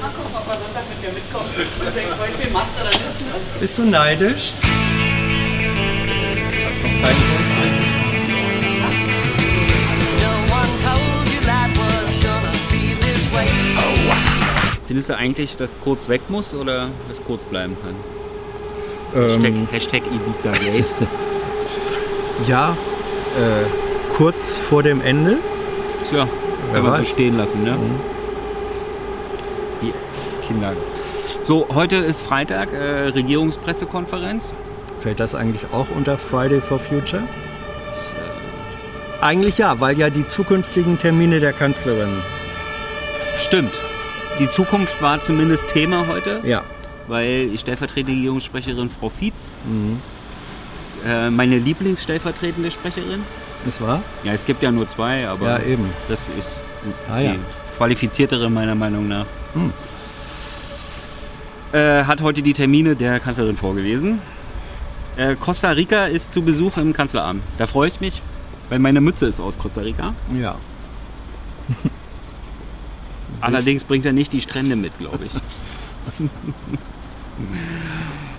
[0.00, 1.50] Mal gucken, ob er Sonntag mit mir mitkommt.
[1.56, 3.60] Und wenn Kreuzchen macht oder nicht.
[3.60, 4.52] Bist du neidisch?
[6.80, 7.96] Kommt Zeit für uns eigentlich?
[14.86, 17.96] Findest du eigentlich, dass kurz weg muss oder dass kurz bleiben kann?
[19.14, 20.86] Ähm, Hashtag, Hashtag Ibiza Gate.
[22.48, 22.76] ja,
[23.36, 25.38] äh, kurz vor dem Ende.
[26.08, 26.28] Tja,
[26.72, 27.76] kann man so stehen lassen, ne?
[27.76, 28.15] Die
[30.56, 30.72] Kinder.
[31.42, 34.54] So, heute ist Freitag, äh, Regierungspressekonferenz.
[35.00, 37.22] Fällt das eigentlich auch unter Friday for Future?
[37.88, 42.22] Das, äh, Eigentlich ja, weil ja die zukünftigen Termine der Kanzlerin.
[43.38, 43.72] stimmt.
[44.38, 46.62] Die Zukunft war zumindest Thema heute, Ja.
[47.06, 50.00] weil die stellvertretende Regierungssprecherin Frau Fietz Mhm.
[50.82, 53.22] ist äh, meine Lieblingsstellvertretende Sprecherin.
[53.68, 54.02] Ist wahr?
[54.24, 55.90] Ja, es gibt ja nur zwei, aber Ja, eben.
[56.08, 56.62] das ist
[57.10, 57.34] Ah, die ja.
[57.76, 59.26] qualifiziertere meiner Meinung nach.
[59.54, 59.72] Hm.
[61.76, 64.18] Äh, hat heute die Termine der Kanzlerin vorgelesen.
[65.18, 67.42] Äh, Costa Rica ist zu Besuch im Kanzleramt.
[67.58, 68.22] Da freue ich mich,
[68.70, 70.14] weil meine Mütze ist aus Costa Rica.
[70.34, 70.54] Ja.
[73.42, 75.32] Allerdings bringt er nicht die Strände mit, glaube ich.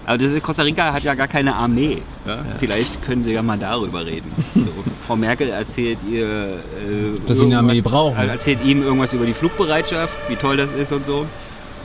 [0.07, 2.01] Aber das ist, Costa Rica hat ja gar keine Armee.
[2.25, 2.43] Ja?
[2.57, 4.31] Vielleicht können Sie ja mal darüber reden.
[4.55, 4.65] So,
[5.05, 8.17] Frau Merkel erzählt ihr, äh, Dass sie eine Armee brauchen.
[8.17, 11.27] äh, Erzählt ihm irgendwas über die Flugbereitschaft, wie toll das ist und so.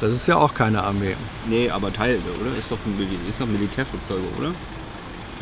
[0.02, 1.14] Das ist ja auch keine Armee.
[1.48, 2.58] Nee, aber Teil, oder?
[2.58, 4.50] Ist doch, ein, Mil- ist doch Militärflugzeuge, oder?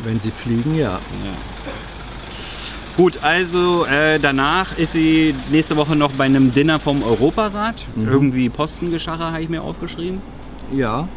[0.03, 0.91] Wenn sie fliegen, ja.
[1.25, 1.33] Ja.
[2.95, 7.85] Gut, also äh, danach ist sie nächste Woche noch bei einem Dinner vom Europarat.
[7.95, 10.21] Irgendwie Postengeschacher habe ich mir aufgeschrieben.
[10.71, 11.07] Ja.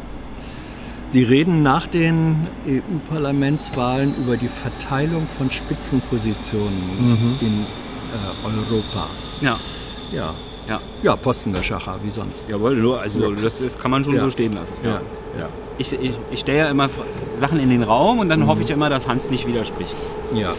[1.07, 9.07] Sie reden nach den EU-Parlamentswahlen über die Verteilung von Spitzenpositionen in äh, Europa.
[9.41, 9.59] Ja.
[10.11, 10.33] Ja.
[10.67, 10.79] Ja.
[11.03, 12.45] Ja, Postengelschacher, wie sonst.
[12.49, 14.21] Jawohl, nur, also das, das kann man schon Ja.
[14.23, 14.73] so stehen lassen.
[14.83, 15.01] Ja.
[15.37, 15.49] Ja.
[15.77, 16.89] Ich, ich, ich stelle ja immer
[17.35, 19.95] Sachen in den Raum und dann hoffe ich immer, dass Hans nicht widerspricht.
[20.33, 20.53] ja.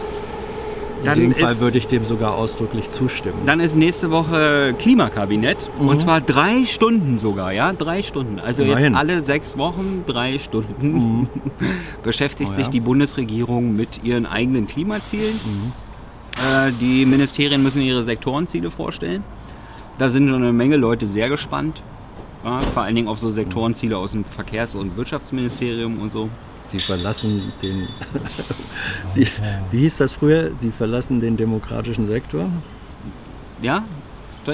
[0.99, 3.41] In Dann dem Fall ist- würde ich dem sogar ausdrücklich zustimmen.
[3.45, 5.89] Dann ist nächste Woche Klimakabinett Mhm.
[5.89, 8.39] und zwar drei Stunden sogar, ja, drei Stunden.
[8.39, 8.93] Also Immerhin.
[8.93, 11.29] jetzt alle sechs Wochen drei Stunden
[12.03, 12.71] beschäftigt Oh sich ja.
[12.71, 15.33] die Bundesregierung mit ihren eigenen Klimazielen.
[15.45, 15.71] Mhm.
[16.37, 19.23] Äh, die Ministerien müssen ihre Sektorenziele vorstellen.
[19.97, 21.81] Da sind schon eine Menge Leute sehr gespannt.
[22.43, 26.29] Ja, vor allen Dingen auf so Sektorenziele aus dem Verkehrs- und Wirtschaftsministerium und so.
[26.67, 27.87] Sie verlassen den.
[29.11, 29.27] Sie,
[29.71, 30.51] wie hieß das früher?
[30.55, 32.49] Sie verlassen den demokratischen Sektor?
[33.61, 33.83] Ja,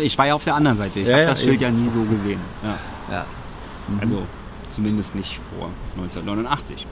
[0.01, 0.99] ich war ja auf der anderen Seite.
[0.99, 1.63] Ich Ja, habe ja, das Schild eben.
[1.63, 2.39] ja nie so gesehen.
[2.63, 2.77] Ja.
[3.11, 3.25] Ja.
[3.99, 4.23] Also
[4.69, 6.87] zumindest nicht vor 1989.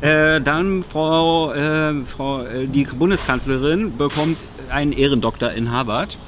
[0.00, 6.18] Äh, dann Frau, äh, Frau äh, die Bundeskanzlerin bekommt einen Ehrendoktor in Harvard.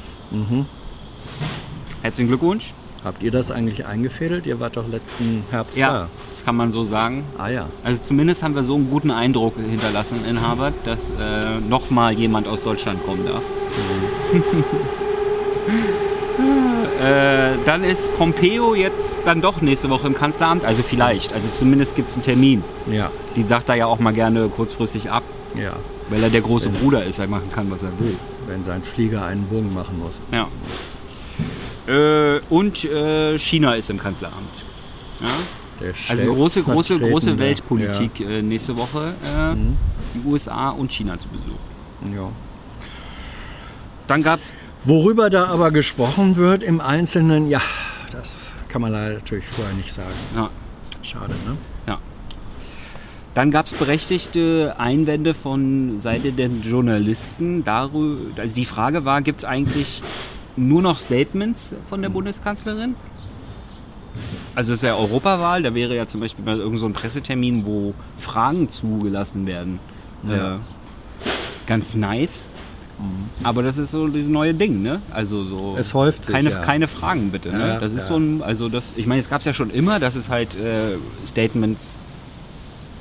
[2.02, 2.72] Herzlichen Glückwunsch.
[3.04, 4.46] Habt ihr das eigentlich eingefädelt?
[4.46, 7.24] Ihr wart doch letzten Herbst Ja, das kann man so sagen.
[7.36, 7.44] da.
[7.44, 7.66] Ah ja.
[7.84, 12.48] Also zumindest haben wir so einen guten Eindruck hinterlassen in Harvard, dass äh, nochmal jemand
[12.48, 13.42] aus Deutschland kommen darf.
[17.00, 21.94] äh, dann ist Pompeo jetzt dann doch nächste Woche im Kanzleramt, also vielleicht, also zumindest
[21.94, 22.64] gibt es einen Termin.
[22.90, 23.10] Ja.
[23.36, 25.22] Die sagt er ja auch mal gerne kurzfristig ab,
[25.54, 25.72] Ja.
[26.08, 28.16] weil er der große Bruder ist, er machen kann, was er will.
[28.48, 30.20] Wenn sein Flieger einen Bogen machen muss.
[30.32, 30.48] Ja.
[31.86, 34.64] Äh, und äh, China ist im Kanzleramt.
[35.20, 35.28] Ja?
[36.08, 39.14] Also große, große, große Stellvertretende- Weltpolitik äh, nächste Woche.
[39.24, 39.76] Äh, Mhm.
[40.14, 41.60] Die USA und China zu Besuch.
[42.10, 42.22] Ja.
[42.22, 42.28] ja.
[44.06, 44.52] Dann gab es
[44.84, 47.60] Worüber da aber gesprochen wird im Einzelnen, ja,
[48.12, 50.14] das kann man leider natürlich vorher nicht sagen.
[50.36, 50.48] ja,
[51.02, 51.56] Schade, ne?
[51.88, 51.98] ja.
[53.34, 58.40] Dann gab es berechtigte Einwände von Seite der Journalisten darüber.
[58.40, 60.02] Also die Frage war, gibt es eigentlich
[60.56, 62.94] nur noch Statements von der Bundeskanzlerin?
[64.54, 67.66] Also es ist ja Europawahl, da wäre ja zum Beispiel mal irgend so ein Pressetermin,
[67.66, 69.78] wo Fragen zugelassen werden.
[70.26, 70.56] Ja.
[70.56, 70.58] Äh,
[71.66, 72.48] ganz nice.
[73.42, 75.02] Aber das ist so dieses neue Ding, ne?
[75.12, 76.62] Also so Es häuft sich, keine, ja.
[76.62, 77.50] keine Fragen bitte.
[77.50, 77.68] Ne?
[77.68, 80.00] Ja, das ist so ein, also das, ich meine, es gab es ja schon immer,
[80.00, 82.00] dass es halt äh, Statements,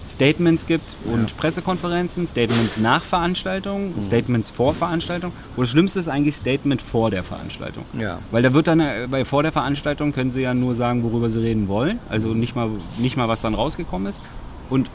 [0.07, 4.01] Statements gibt und Pressekonferenzen, Statements nach Veranstaltungen, Mhm.
[4.01, 5.31] Statements vor Veranstaltung.
[5.55, 7.85] Und das Schlimmste ist eigentlich Statement vor der Veranstaltung.
[7.99, 8.19] Ja.
[8.31, 11.29] Weil da wird dann, äh, bei vor der Veranstaltung können sie ja nur sagen, worüber
[11.29, 11.99] sie reden wollen.
[12.09, 14.21] Also nicht mal, nicht mal was dann rausgekommen ist.
[14.69, 14.89] Und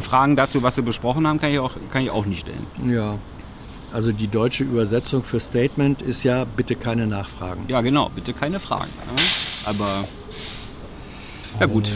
[0.00, 2.66] Fragen dazu, was sie besprochen haben, kann ich auch, kann ich auch nicht stellen.
[2.88, 3.18] Ja.
[3.92, 7.64] Also die deutsche Übersetzung für Statement ist ja bitte keine Nachfragen.
[7.68, 8.90] Ja, genau, bitte keine Fragen.
[9.06, 9.70] Ja?
[9.70, 10.04] Aber
[11.60, 11.90] ja gut.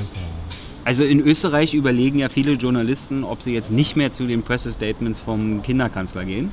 [0.91, 5.21] Also in Österreich überlegen ja viele Journalisten, ob sie jetzt nicht mehr zu den Pressestatements
[5.21, 6.51] vom Kinderkanzler gehen.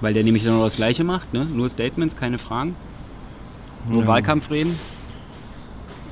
[0.00, 1.44] Weil der nämlich dann noch das Gleiche macht, ne?
[1.44, 2.74] nur Statements, keine Fragen.
[3.88, 4.08] Nur Ja.
[4.08, 4.74] Wahlkampfreden.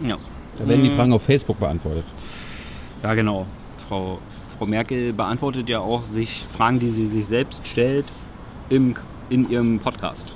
[0.06, 0.18] Ja.
[0.56, 2.04] Da werden die Fragen auf Facebook beantwortet.
[3.02, 3.44] Ja, genau.
[3.88, 4.20] Frau,
[4.56, 8.06] Frau Merkel beantwortet ja auch sich Fragen, die sie sich selbst stellt
[8.68, 8.94] im,
[9.30, 10.32] in ihrem Podcast.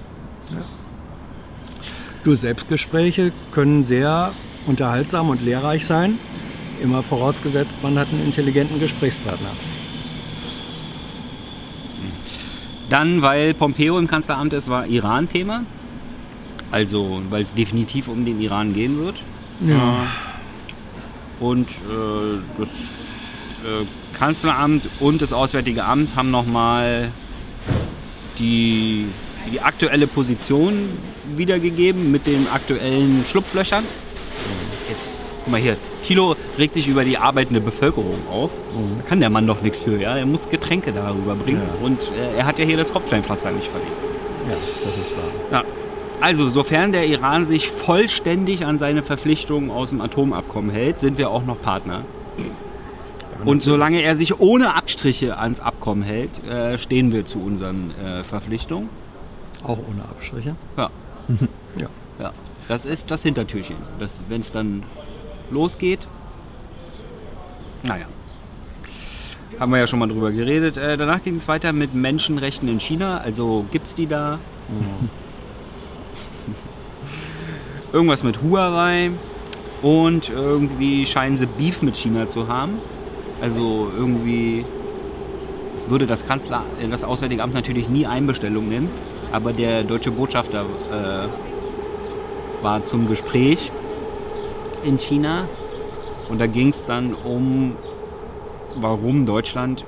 [2.24, 4.32] Du, Selbstgespräche können sehr
[4.66, 6.18] unterhaltsam und lehrreich sein.
[6.82, 9.50] Immer vorausgesetzt, man hat einen intelligenten Gesprächspartner.
[12.88, 15.64] Dann, weil Pompeo im Kanzleramt ist, war Iran-Thema.
[16.72, 19.22] Also, weil es definitiv um den Iran gehen wird.
[19.66, 20.06] Ja.
[21.38, 23.86] Und äh, das äh,
[24.16, 27.12] Kanzleramt und das Auswärtige Amt haben nochmal
[28.38, 29.06] die,
[29.52, 30.90] die aktuelle Position
[31.36, 33.84] wiedergegeben mit den aktuellen Schlupflöchern.
[34.90, 38.50] Jetzt, guck mal hier, Thilo regt sich über die arbeitende Bevölkerung auf.
[38.98, 40.16] Da kann der Mann doch nichts für, ja.
[40.16, 41.62] Er muss Getränke darüber bringen.
[41.80, 41.86] Ja.
[41.86, 43.92] Und äh, er hat ja hier das Kopfsteinpflaster nicht verlegt.
[44.48, 44.54] ja,
[44.84, 45.24] das ist wahr.
[45.60, 45.64] Ja.
[46.20, 51.30] Also, sofern der Iran sich vollständig an seine Verpflichtungen aus dem Atomabkommen hält, sind wir
[51.30, 52.04] auch noch Partner.
[53.46, 58.22] Und solange er sich ohne Abstriche ans Abkommen hält, äh, stehen wir zu unseren äh,
[58.22, 58.90] Verpflichtungen.
[59.62, 60.56] Auch ohne Abstriche.
[60.76, 60.90] Ja,
[61.78, 61.86] Ja.
[62.18, 62.32] ja.
[62.70, 63.74] Das ist das Hintertürchen.
[64.28, 64.84] Wenn es dann
[65.50, 66.06] losgeht.
[67.82, 68.06] Naja.
[69.58, 70.76] Haben wir ja schon mal drüber geredet.
[70.76, 73.18] Äh, danach ging es weiter mit Menschenrechten in China.
[73.18, 74.38] Also gibt es die da?
[77.92, 79.10] Irgendwas mit Huawei.
[79.82, 82.78] Und irgendwie scheinen sie Beef mit China zu haben.
[83.42, 84.64] Also irgendwie.
[85.74, 88.90] Es würde das Kanzler, das Auswärtige Amt natürlich nie Einbestellung nennen.
[89.32, 91.49] Aber der deutsche Botschafter äh,
[92.62, 93.70] war zum Gespräch
[94.84, 95.48] in China.
[96.28, 97.76] Und da ging es dann um,
[98.76, 99.84] warum Deutschland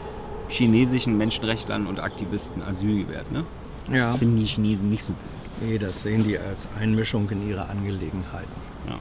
[0.49, 3.31] chinesischen Menschenrechtlern und Aktivisten Asyl gewährt.
[3.31, 3.45] Ne?
[3.91, 4.07] Ja.
[4.07, 5.21] Das finden die Chinesen nicht so gut.
[5.61, 8.55] Nee, das sehen die als Einmischung in ihre Angelegenheiten.
[8.89, 8.95] Ja.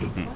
[0.00, 0.26] Mhm.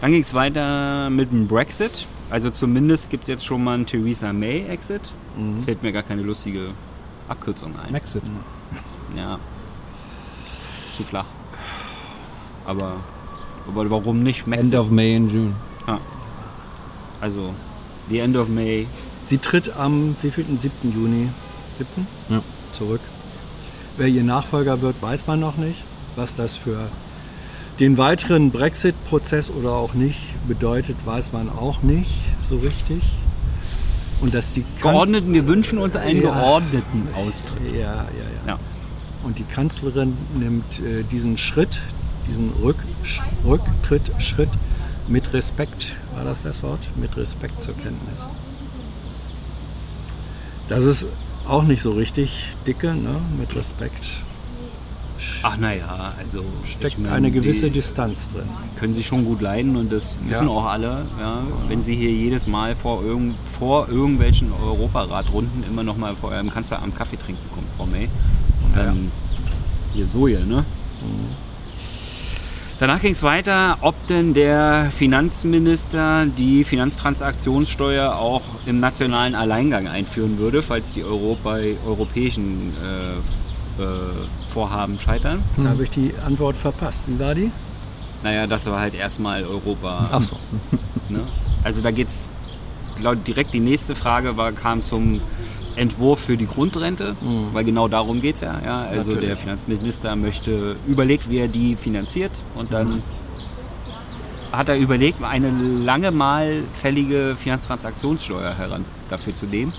[0.00, 2.06] Dann ging es weiter mit dem Brexit.
[2.28, 5.12] Also zumindest gibt es jetzt schon mal einen Theresa May-Exit.
[5.64, 6.70] Fällt mir gar keine lustige
[7.28, 7.92] Abkürzung ein.
[7.92, 8.22] Maxit.
[9.16, 9.38] Ja.
[10.96, 11.26] Zu flach.
[12.64, 12.96] Aber,
[13.68, 14.74] aber warum nicht End Maxit?
[14.74, 15.52] of May and June.
[15.86, 16.00] Ja.
[17.20, 17.54] Also,
[18.08, 18.86] the end of May.
[19.26, 20.58] Sie tritt am wievielten?
[20.58, 20.72] 7.
[20.94, 21.28] Juni
[21.78, 22.06] 7.
[22.28, 22.42] Ja.
[22.72, 23.00] zurück.
[23.96, 25.82] Wer ihr Nachfolger wird, weiß man noch nicht.
[26.16, 26.88] Was das für
[27.80, 32.10] den weiteren Brexit-Prozess oder auch nicht bedeutet, weiß man auch nicht
[32.48, 33.02] so richtig.
[34.22, 36.32] Und dass die Kanz- Geordneten, wir wünschen uns einen Ja.
[36.32, 37.74] geordneten Austritt.
[37.74, 38.04] Ja, ja,
[38.46, 38.48] ja.
[38.54, 38.58] Ja.
[39.26, 41.80] Und die Kanzlerin nimmt äh, diesen Schritt,
[42.28, 42.76] diesen Rück,
[43.44, 44.48] Rücktritt, Schritt
[45.08, 46.78] mit Respekt, war das das Wort?
[46.94, 48.28] Mit Respekt zur Kenntnis.
[50.68, 51.06] Das ist
[51.48, 53.16] auch nicht so richtig dicke, ne?
[53.36, 54.08] mit Respekt.
[55.42, 58.44] Ach naja, also Steckt ich mein, eine gewisse Distanz drin.
[58.78, 60.52] können sie schon gut leiden und das wissen Ja.
[60.52, 61.06] auch alle.
[61.18, 66.30] Ja, wenn sie hier jedes Mal vor, irgend, vor irgendwelchen Europaratrunden immer noch mal vor
[66.30, 68.08] eurem Kanzleramt Kaffee trinken kommt, Frau May.
[68.76, 69.10] Dann
[69.92, 70.64] hier so hier, ne?
[72.78, 80.36] Danach ging es weiter, ob denn der Finanzminister die Finanztransaktionssteuer auch im nationalen Alleingang einführen
[80.36, 83.86] würde, falls die Euro bei europäischen äh, äh,
[84.52, 85.42] Vorhaben scheitern.
[85.56, 87.04] Da habe ich die Antwort verpasst.
[87.06, 87.50] Wie war die?
[88.22, 90.10] Naja, das war halt erstmal Europa.
[90.12, 90.36] Ach so.
[91.08, 91.20] Ne?
[91.64, 92.32] Also da geht's
[92.96, 95.20] glaub, direkt die nächste Frage war, kam zum
[95.76, 97.16] Entwurf für die Grundrente,
[97.52, 98.82] weil genau darum geht es ja, ja.
[98.82, 99.28] Also Natürlich.
[99.28, 103.02] der Finanzminister möchte überlegt, wie er die finanziert und dann
[104.52, 109.74] hat er überlegt, eine lange mal fällige Finanztransaktionssteuer heran dafür zu nehmen.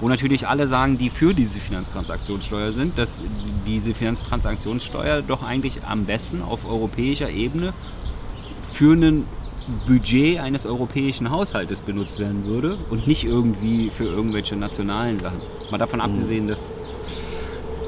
[0.00, 3.22] Wo natürlich alle sagen, die für diese Finanztransaktionssteuer sind, dass
[3.66, 7.72] diese Finanztransaktionssteuer doch eigentlich am besten auf europäischer Ebene
[8.74, 9.24] für ein
[9.86, 15.40] Budget eines europäischen Haushaltes benutzt werden würde und nicht irgendwie für irgendwelche nationalen Sachen.
[15.70, 16.72] Mal davon abgesehen, dass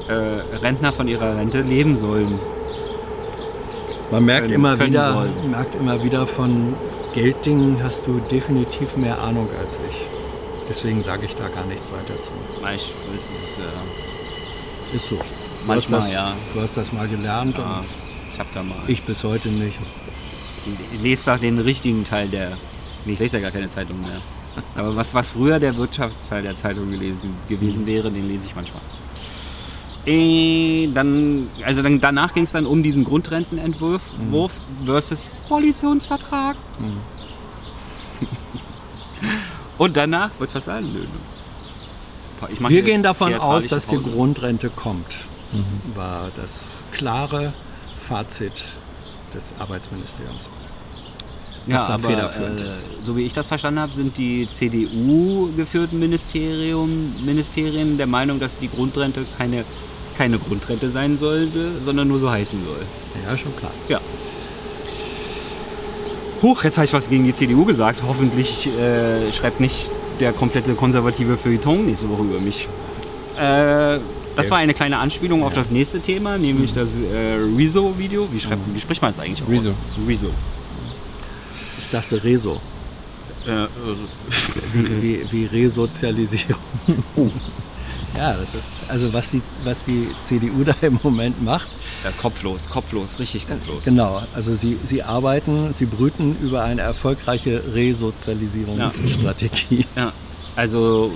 [0.09, 2.37] äh, Rentner von ihrer Rente leben sollen.
[4.11, 5.51] Man merkt Können- immer können wieder, sollen.
[5.51, 6.73] merkt immer wieder von
[7.13, 9.97] Gelddingen hast du definitiv mehr Ahnung als ich.
[10.67, 12.31] Deswegen sage ich da gar nichts weiter zu.
[12.75, 15.15] Ich, das ist, äh, Ist so.
[15.15, 15.21] Du
[15.65, 16.33] Manchmal, hast das, ja.
[16.53, 17.85] Du hast das mal gelernt ja, und
[18.27, 18.77] ich hab da mal.
[18.87, 19.77] ich bis heute nicht.
[21.01, 22.57] Lese doch den richtigen Teil der.
[23.05, 24.21] Nee, ich lese ja gar keine Zeitung mehr.
[24.75, 28.81] Aber was, was früher der Wirtschaftsteil der Zeitung gelesen, gewesen wäre, den lese ich manchmal.
[30.05, 34.53] Äh, dann, also dann, danach ging es dann um diesen Grundrentenentwurf Wurf
[34.85, 36.57] versus Koalitionsvertrag.
[39.77, 40.71] Und danach, wolltest du
[42.41, 44.09] was mach Wir gehen davon aus, dass die Pause.
[44.09, 45.17] Grundrente kommt.
[45.95, 47.53] War das klare
[47.97, 48.65] Fazit
[49.33, 50.49] des Arbeitsministeriums.
[51.67, 52.65] Ja, aber federführend äh,
[53.03, 58.69] so wie ich das verstanden habe, sind die CDU-geführten Ministerium, Ministerien der Meinung, dass die
[58.69, 59.65] Grundrente keine,
[60.17, 62.85] keine Grundrente sein sollte, sondern nur so heißen soll.
[63.25, 63.71] Ja, schon klar.
[63.87, 63.99] Ja.
[66.41, 68.01] Huch, jetzt habe ich was gegen die CDU gesagt.
[68.07, 72.67] Hoffentlich äh, schreibt nicht der komplette konservative Feuilleton nächste Woche über mich.
[73.37, 73.99] Äh,
[74.35, 78.27] das war eine kleine Anspielung auf das nächste Thema, nämlich das äh, Rezo-Video.
[78.31, 79.49] Wie, schreibt- wie spricht man das eigentlich aus?
[79.49, 79.75] Rezo.
[80.07, 80.29] Rezo.
[81.81, 82.61] Ich dachte Reso,
[83.47, 83.67] Äh, äh,
[84.73, 86.59] wie, wie, wie Resozialisierung.
[88.17, 91.69] Ja, das ist, also was die, was die CDU da im Moment macht,
[92.03, 93.85] ja, kopflos, kopflos, richtig kopflos.
[93.85, 99.85] genau, also sie, sie arbeiten, sie brüten über eine erfolgreiche Resozialisierungsstrategie.
[99.95, 100.11] Ja,
[100.55, 101.11] also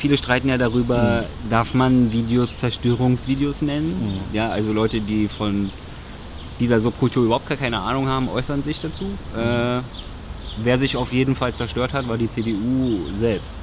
[0.00, 4.20] viele streiten ja darüber, darf man Videos Zerstörungsvideos nennen?
[4.32, 5.70] Ja, also Leute, die von
[6.58, 9.04] dieser Subkultur überhaupt gar keine Ahnung haben, äußern sich dazu.
[9.36, 9.80] Äh,
[10.62, 13.58] wer sich auf jeden Fall zerstört hat, war die CDU selbst.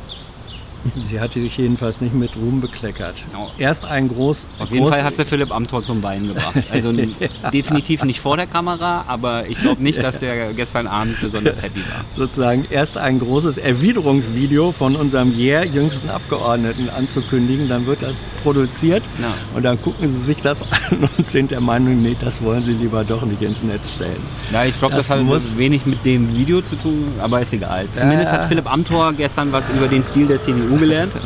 [1.10, 3.16] Sie hatte sich jedenfalls nicht mit Ruhm bekleckert.
[3.34, 3.48] Ja.
[3.58, 4.48] Erst ein groß.
[4.60, 6.56] Auf jeden groß, Fall hat sie Philipp Amthor zum Weinen gebracht.
[6.72, 7.16] Also n-
[7.54, 11.80] definitiv nicht vor der Kamera, aber ich glaube nicht, dass der gestern Abend besonders happy
[11.82, 12.06] war.
[12.16, 17.68] sozusagen erst ein großes Erwiderungsvideo von unserem jähr jüngsten Abgeordneten anzukündigen.
[17.70, 19.34] Dann wird das produziert Ja.
[19.56, 22.74] und dann gucken sie sich das an und sind der Meinung, nee, das wollen sie
[22.74, 24.22] lieber doch nicht ins Netz stellen.
[24.52, 27.54] Ja, ich glaube, das, Das hat muss- wenig mit dem Video zu tun, aber ist
[27.54, 27.88] egal.
[27.94, 28.40] Zumindest Ja.
[28.40, 31.14] hat Philipp Amthor gestern was über den Stil der CDU gelernt.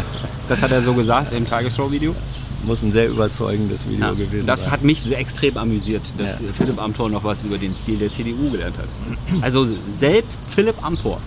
[0.50, 2.14] Das hat er so gesagt im Tagesschau-Video.
[2.34, 4.72] Das muss ein sehr überzeugendes Video Ja, gewesen das sein.
[4.74, 6.48] hat mich sehr extrem amüsiert, dass Ja.
[6.54, 8.90] Philipp Amthor noch was über den Stil der CDU gelernt hat.
[9.42, 11.22] Also selbst Philipp Amthor.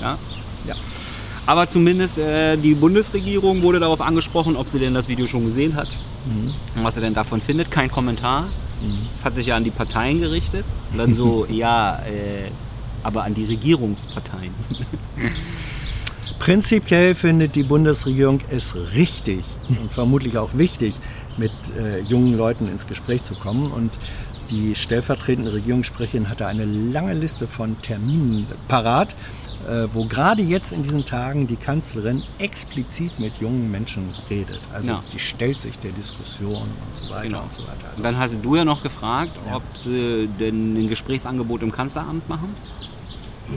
[0.00, 0.18] Ja.
[0.66, 0.74] Ja.
[1.46, 5.76] Aber zumindest äh, die Bundesregierung wurde darauf angesprochen, ob sie denn das Video schon gesehen
[5.76, 5.88] hat
[6.74, 7.70] und was sie denn davon findet.
[7.70, 8.48] Kein Kommentar.
[9.14, 10.64] Es hat sich ja an die Parteien gerichtet.
[10.90, 12.50] Und dann so, ja, äh,
[13.04, 14.52] aber an die Regierungsparteien.
[16.44, 20.94] Prinzipiell findet die Bundesregierung es richtig und vermutlich auch wichtig,
[21.38, 23.72] mit äh, jungen Leuten ins Gespräch zu kommen.
[23.72, 23.98] Und
[24.50, 29.14] die stellvertretende Regierungssprecherin hatte eine lange Liste von Terminen parat,
[29.66, 34.60] äh, wo gerade jetzt in diesen Tagen die Kanzlerin explizit mit jungen Menschen redet.
[34.70, 35.00] Also Ja.
[35.08, 37.42] sie stellt sich der Diskussion und so weiter Genau.
[37.44, 37.88] und so weiter.
[37.92, 42.54] Also dann hast du ja noch gefragt, ob sie denn ein Gesprächsangebot im Kanzleramt machen.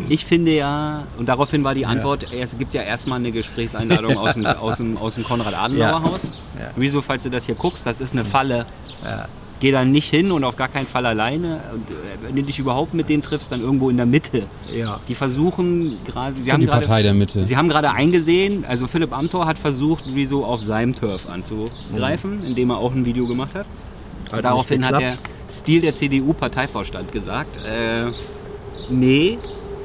[0.10, 4.34] Ich finde ja, und daraufhin war die Antwort, es gibt ja erstmal eine Gesprächseinladung aus
[4.34, 6.32] dem, aus dem, aus dem Konrad-Adenauer-Haus.
[6.60, 6.72] Ja.
[6.76, 8.66] Wieso, falls du das hier guckst, das ist eine Falle.
[9.04, 9.28] Ja.
[9.60, 11.62] Geh da nicht hin und auf gar keinen Fall alleine.
[11.74, 14.46] Und, äh, wenn du dich überhaupt mit denen triffst, dann irgendwo in der Mitte.
[14.72, 15.00] ja.
[15.08, 17.44] Die versuchen gerade, sie haben die gerade, Partei der Mitte.
[17.44, 22.70] Sie haben gerade eingesehen, also Philipp Amthor hat versucht, Rezo auf seinem Turf anzugreifen, indem
[22.70, 23.66] er auch ein Video gemacht hat.
[24.32, 25.18] Hat Daraufhin hat der.
[25.50, 28.12] Stil der CDU-Parteivorstand gesagt, äh,
[28.90, 29.38] nee,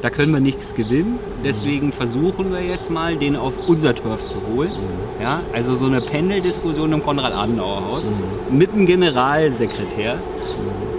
[0.02, 4.38] da können wir nichts gewinnen, deswegen versuchen wir jetzt mal, den auf unser Turf zu
[4.52, 4.72] holen.
[5.20, 8.10] Ja, also so eine Pendeldiskussion im Konrad-Adenauer-Haus
[8.50, 10.18] mit dem Generalsekretär.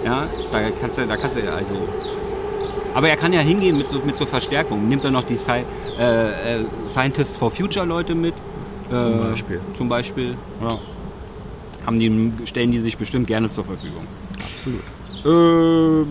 [0.04, 1.74] Ja, da kannst du, da kannst du ja also
[2.94, 4.88] aber er kann ja hingehen mit so, mit so Verstärkung.
[4.88, 5.64] Nimmt er noch die Sci
[5.98, 8.34] äh, äh, Scientists for Future Leute mit?
[8.88, 9.60] Äh, Zum Beispiel.
[9.74, 10.78] Zum Beispiel, ja.
[11.84, 14.06] Haben die, stellen die sich bestimmt gerne zur Verfügung.
[14.32, 14.82] Absolut.
[15.24, 16.04] Äh.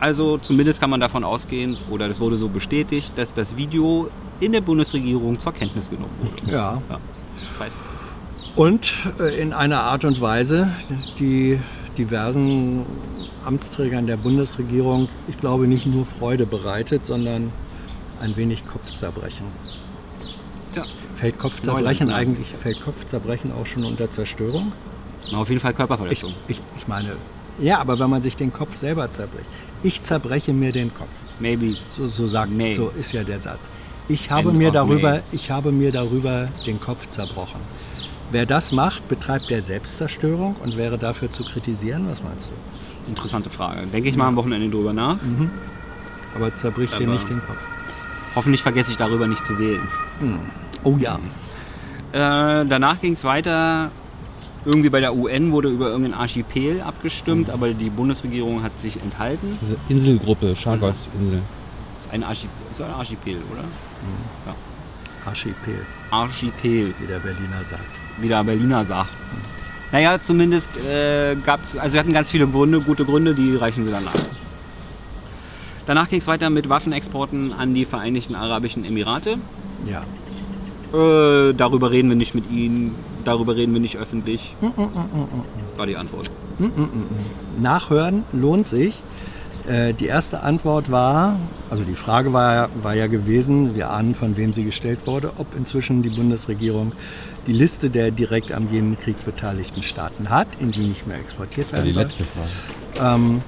[0.00, 4.08] Also zumindest kann man davon ausgehen, oder das wurde so bestätigt, dass das Video
[4.40, 6.52] in der Bundesregierung zur Kenntnis genommen wurde.
[6.52, 6.82] Ja.
[6.88, 6.98] Ja.
[7.50, 7.84] Das heißt,
[8.56, 10.68] Und äh, in einer Art und Weise,
[11.18, 11.60] die
[11.98, 12.86] diversen
[13.44, 17.52] Amtsträgern der Bundesregierung, ich glaube, nicht nur Freude bereitet, sondern
[18.20, 19.46] ein wenig Kopfzerbrechen.
[20.72, 22.14] tja, Fällt Kopfzerbrechen Neuland, ne?
[22.14, 24.72] eigentlich, fällt Kopfzerbrechen auch schon unter Zerstörung?
[25.32, 26.34] auf jeden Fall Ich, Körperverletzung.
[26.48, 27.16] ich, ich meine,
[27.58, 29.46] ja, aber wenn man sich den Kopf selber zerbricht.
[29.82, 31.08] Ich zerbreche mir den Kopf.
[31.38, 31.76] Maybe.
[31.96, 32.72] So, so sagt, May.
[32.72, 33.68] so ist ja der Satz.
[34.08, 35.22] Ich habe End mir darüber, May.
[35.32, 37.60] ich habe mir darüber den Kopf zerbrochen.
[38.32, 42.06] Wer das macht, betreibt der Selbstzerstörung und wäre dafür zu kritisieren.
[42.08, 43.10] Was meinst du?
[43.10, 43.86] Interessante Frage.
[43.86, 45.18] Denke ich mal am Wochenende drüber nach.
[46.34, 47.58] Aber zerbricht dir nicht den Kopf.
[48.36, 49.88] Hoffentlich vergesse ich darüber nicht zu wählen.
[50.84, 51.18] Oh ja.
[52.12, 53.90] Äh, danach ging es weiter.
[54.64, 59.58] Irgendwie bei der UN wurde über irgendein Archipel abgestimmt, aber die Bundesregierung hat sich enthalten.
[59.62, 61.40] Diese Inselgruppe, Chagos-Insel.
[61.96, 63.64] Das ist ein Archipel, ist ein Archipel oder?
[65.26, 67.84] Archipel, Archipel, wie der Berliner sagt.
[68.18, 69.10] wie der Berliner sagt.
[69.92, 73.84] Naja, zumindest äh, gab es, also wir hatten ganz viele Gründe, gute Gründe, die reichen
[73.84, 74.14] sie dann nach.
[75.86, 79.38] Danach ging es weiter mit Waffenexporten an die Vereinigten Arabischen Emirate.
[79.86, 80.04] Ja.
[80.92, 82.94] Äh, darüber reden wir nicht mit Ihnen,
[83.24, 84.54] darüber reden wir nicht öffentlich.
[85.76, 86.30] War die Antwort.
[87.60, 89.00] Nachhören lohnt sich.
[89.68, 94.14] Äh, Die erste Antwort war, also die Frage war, ja- war ja gewesen, wir ahnen,
[94.14, 96.92] von wem sie gestellt wurde, ob inzwischen die Bundesregierung
[97.46, 101.78] die Liste der direkt am Jemenkrieg beteiligten Staaten hat, in die nicht mehr exportiert Ja,
[101.78, 102.06] werden soll.
[103.00, 103.42] Ähm,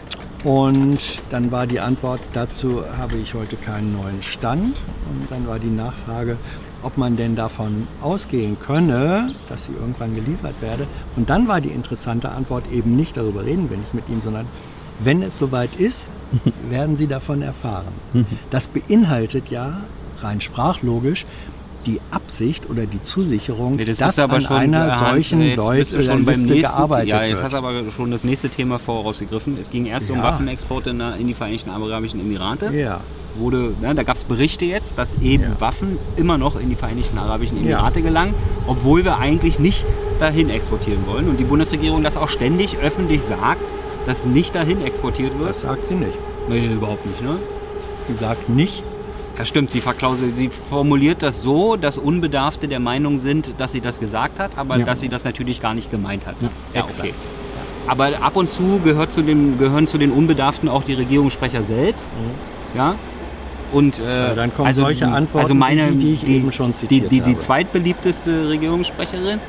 [0.44, 4.80] und dann war die Antwort, dazu habe ich heute keinen neuen Stand.
[5.10, 6.36] Und dann war die Nachfrage,
[6.82, 10.86] ob man denn davon ausgehen könne, dass sie irgendwann geliefert werde.
[11.16, 14.46] Und dann war die interessante Antwort eben nicht, darüber reden wir nicht mit Ihnen, sondern
[14.98, 16.06] wenn es soweit ist,
[16.70, 17.92] werden Sie davon erfahren.
[18.50, 19.80] Das beinhaltet ja
[20.20, 21.26] rein sprachlogisch
[21.86, 25.68] die Absicht oder die Zusicherung, Nee, das dass aber an schon, einer Hans, solchen jetzt
[25.70, 27.44] bist oder schon beim nächsten, gearbeitet Ja, jetzt wird.
[27.44, 29.56] hast du aber schon das nächste Thema vorausgegriffen.
[29.58, 30.22] Es ging erst um Ja.
[30.24, 32.72] Waffenexporte in, in die Vereinigten Arabischen Emirate.
[32.72, 33.00] Ja.
[33.36, 35.60] Wurde, ne, da gab es Berichte jetzt, dass eben Ja.
[35.60, 37.78] Waffen immer noch in die Vereinigten Arabischen Ja.
[37.78, 38.34] Emirate gelangen,
[38.66, 39.84] obwohl wir eigentlich nicht
[40.20, 41.28] dahin exportieren wollen.
[41.28, 43.60] Und die Bundesregierung das auch ständig öffentlich sagt,
[44.06, 45.50] dass nicht dahin exportiert wird.
[45.50, 46.18] Das sagt sie nicht.
[46.48, 47.38] nee, überhaupt nicht, ne?
[48.06, 48.82] Sie sagt nicht,
[49.38, 49.82] Ja, stimmt, sie,
[50.34, 54.78] sie formuliert das so, dass Unbedarfte der Meinung sind, dass sie das gesagt hat, aber
[54.78, 54.84] Ja.
[54.84, 56.34] dass sie das natürlich gar nicht gemeint hat.
[56.74, 56.80] Ja.
[56.84, 57.14] Exakt.
[57.86, 62.08] Aber ab und zu gehört zu den, gehören zu den Unbedarften auch die Regierungssprecher selbst.
[62.76, 62.94] Ja.
[63.72, 66.78] Und, äh, Ja, dann kommen solche Antworten also meine, die, die ich eben schon die,
[66.78, 67.38] zitiert die, die habe.
[67.38, 69.40] zweitbeliebteste Regierungssprecherin,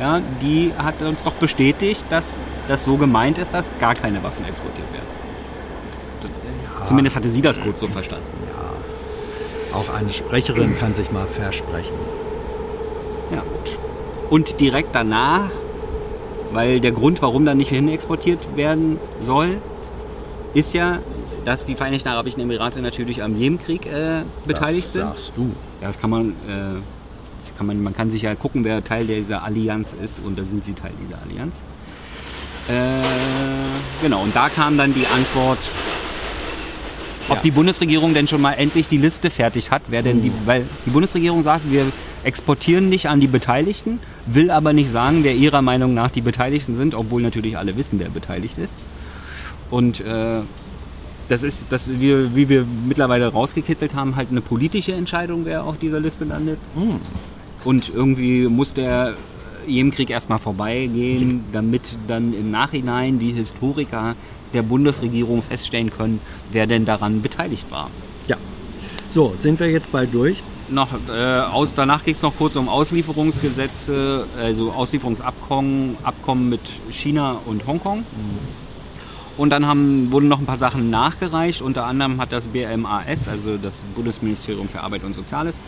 [0.00, 4.44] ja, die hat uns doch bestätigt, dass das so gemeint ist, dass gar keine Waffen
[4.44, 5.06] exportiert werden.
[6.84, 8.24] Zumindest hatte sie das kurz so verstanden.
[9.72, 11.94] Auch eine Sprecherin kann sich mal versprechen.
[13.32, 13.78] Ja, gut.
[14.30, 15.50] Und direkt danach,
[16.52, 19.58] weil der Grund, warum da nicht hin exportiert werden soll,
[20.54, 21.00] ist ja,
[21.44, 25.02] dass die Vereinigten Arabischen Emirate natürlich am Jemenkrieg äh, beteiligt das sind.
[25.02, 25.52] sagst du.
[25.80, 26.80] Ja, das kann man, äh,
[27.38, 30.44] das kann man, man kann sich ja gucken, wer Teil dieser Allianz ist und da
[30.44, 31.64] sind sie Teil dieser Allianz.
[32.68, 33.02] Äh,
[34.02, 35.58] genau, und da kam dann die Antwort,
[37.28, 37.42] ob Ja.
[37.42, 40.90] die Bundesregierung denn schon mal endlich die Liste fertig hat, wer denn die, weil die
[40.90, 41.86] Bundesregierung sagt, wir
[42.24, 46.74] exportieren nicht an die Beteiligten, will aber nicht sagen, wer ihrer Meinung nach die Beteiligten
[46.74, 48.78] sind, obwohl natürlich alle wissen, wer beteiligt ist.
[49.70, 50.40] Und äh,
[51.28, 55.78] das ist, das wir, wie wir mittlerweile rausgekitzelt haben, halt eine politische Entscheidung, wer auf
[55.78, 56.58] dieser Liste landet.
[57.64, 59.14] Und irgendwie muss der
[59.66, 64.16] Jemenkrieg erstmal vorbeigehen, damit dann im Nachhinein die Historiker
[64.52, 67.90] der Bundesregierung feststellen können, wer denn daran beteiligt war.
[68.26, 68.36] Ja.
[69.08, 70.42] So, sind wir jetzt bald durch?
[70.70, 77.38] Noch, äh, aus, danach ging es noch kurz um Auslieferungsgesetze, also Auslieferungsabkommen Abkommen mit China
[77.46, 78.04] und Hongkong.
[79.38, 81.62] Und dann haben, wurden noch ein paar Sachen nachgereicht.
[81.62, 85.60] Unter anderem hat das BMAS, also das Bundesministerium für Arbeit und Soziales,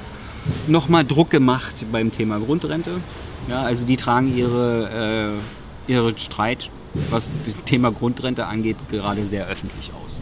[0.67, 3.01] nochmal Druck gemacht beim Thema Grundrente.
[3.49, 5.39] Ja, also die tragen ihre,
[5.89, 6.69] äh, ihre Streit,
[7.11, 10.21] was das Thema Grundrente angeht, gerade sehr öffentlich aus.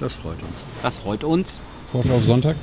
[0.00, 0.64] Das freut uns.
[0.82, 1.60] Das freut uns.
[1.92, 2.56] Vorschau auf Sonntag.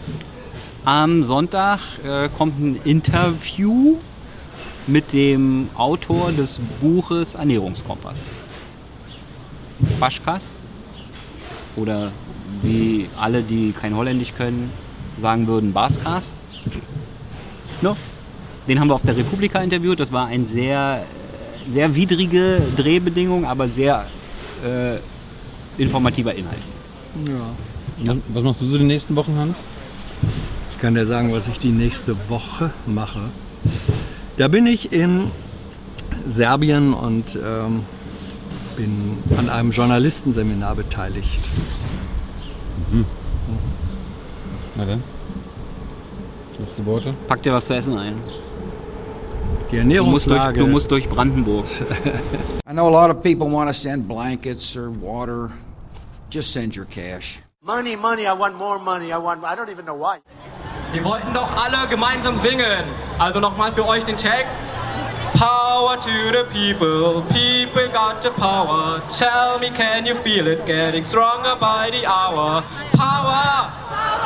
[0.86, 3.98] Am Sonntag äh, kommt ein Interview
[4.88, 8.32] mit dem Autor des Buches Ernährungskompass.
[10.00, 10.56] Baschkas.
[11.76, 12.12] Oder
[12.62, 14.72] wie alle, die kein Holländisch können,
[15.18, 16.34] sagen würden, Baskas.
[17.82, 17.96] No.
[18.68, 20.00] Den haben wir auf der Republika interviewt.
[20.00, 21.04] Das war ein sehr,
[21.70, 24.06] sehr widrige Drehbedingung, aber sehr
[24.64, 24.98] äh,
[25.82, 26.58] informativer Inhalt.
[27.26, 27.56] Ja.
[28.06, 29.58] Was, was machst du so die nächsten Wochen, Hans?
[30.72, 33.20] Ich kann dir sagen, was ich die nächste Woche mache.
[34.38, 35.32] Da bin ich in
[36.26, 37.84] Serbien und ähm,
[38.78, 41.42] bin an einem Journalistenseminar beteiligt.
[44.76, 45.04] Na dann.
[46.58, 47.14] Letzte Worte.
[47.28, 48.16] Pack dir was zu essen ein.
[49.72, 51.66] Die Du musst, durch, du musst durch Brandenburg.
[52.68, 55.52] I know a lot of people want to send blankets or water.
[56.32, 57.44] Just send your cash.
[57.62, 59.12] Money, money, I want more money.
[59.12, 60.18] I want I don't even know why.
[60.92, 62.84] Wir wollten doch alle gemeinsam singen.
[63.20, 64.58] Also nochmal für euch den Text.
[65.36, 69.02] Power to the people, people got the power.
[69.10, 72.64] Tell me, can you feel it getting stronger by the hour?
[72.94, 73.72] Power!
[73.72, 74.19] Power!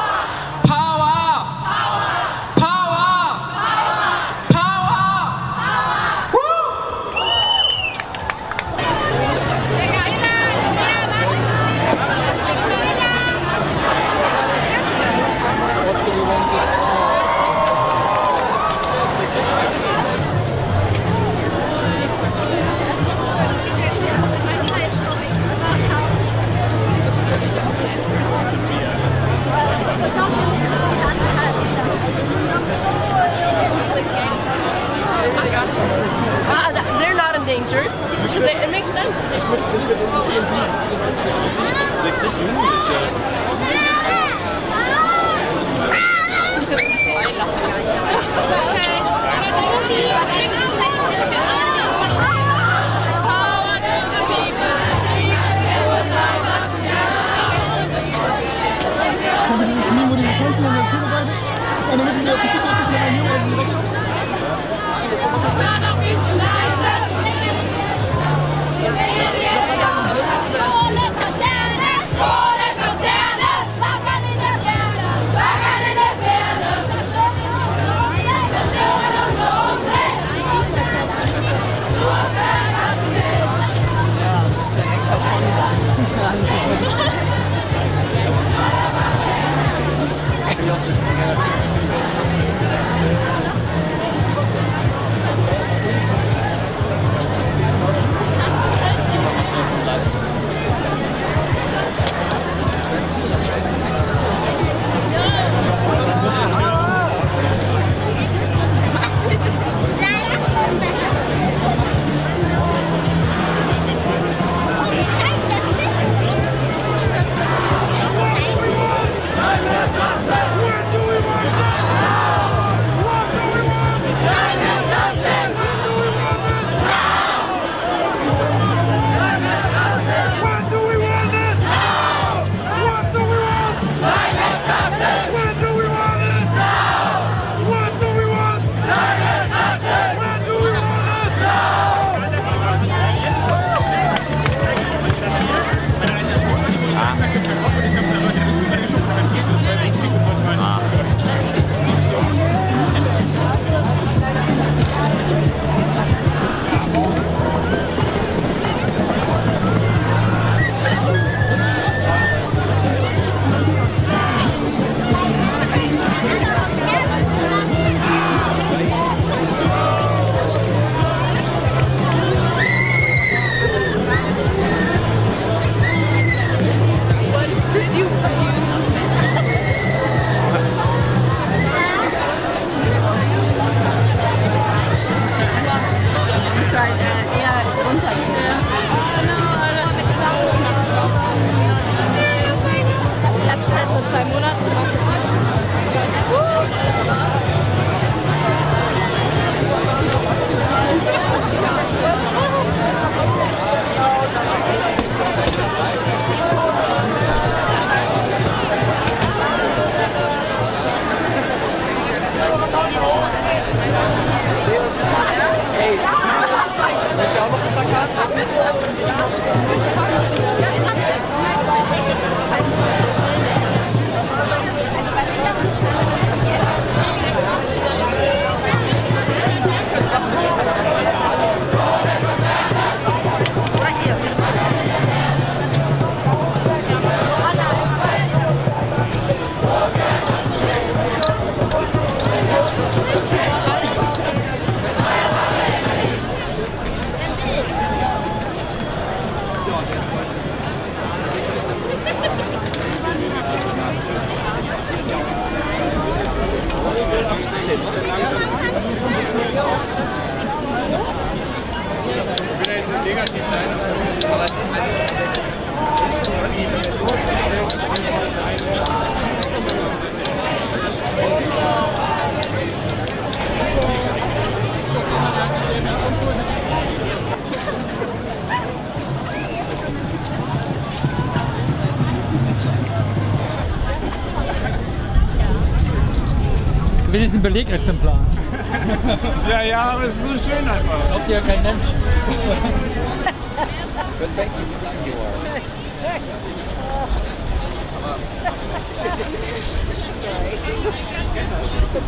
[287.44, 288.20] Belegexemplar.
[289.50, 291.08] Ja, ja, aber es ist so schön einfach.
[291.10, 291.88] Glaubt ihr ja kein Mensch.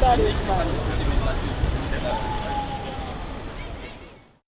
[0.02, 1.15] That is fun.